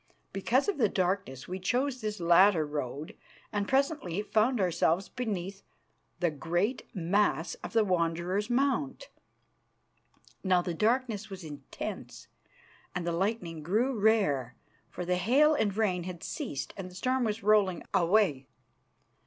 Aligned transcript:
Because 0.33 0.67
of 0.67 0.79
the 0.79 0.89
darkness 0.89 1.47
we 1.47 1.59
chose 1.59 2.01
this 2.01 2.19
latter 2.19 2.65
road, 2.65 3.15
and 3.53 3.67
presently 3.67 4.23
found 4.23 4.59
ourselves 4.59 5.09
beneath 5.09 5.61
the 6.19 6.31
great 6.31 6.89
mass 6.95 7.53
of 7.63 7.73
the 7.73 7.83
Wanderer's 7.85 8.49
Mount. 8.49 9.09
Now 10.43 10.63
the 10.63 10.73
darkness 10.73 11.29
was 11.29 11.43
intense, 11.43 12.27
and 12.95 13.05
the 13.05 13.11
lightning 13.11 13.61
grew 13.61 13.93
rare, 13.95 14.55
for 14.89 15.05
the 15.05 15.17
hail 15.17 15.53
and 15.53 15.77
rain 15.77 16.05
had 16.05 16.23
ceased 16.23 16.73
and 16.75 16.89
the 16.89 16.95
storm 16.95 17.23
was 17.23 17.43
rolling 17.43 17.83
away. 17.93 18.47